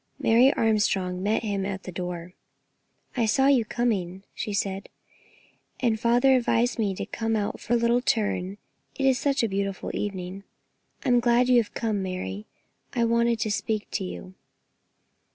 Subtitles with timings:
[0.17, 2.33] Mary Armstrong met him at the door.
[3.15, 4.89] "I saw you coming," she said,
[5.79, 8.57] "and father advised me to come out for a little turn,
[8.95, 10.43] it is such a beautiful evening."
[11.05, 12.47] "I am glad you have come out, Mary;
[12.95, 14.33] I wanted to speak to you."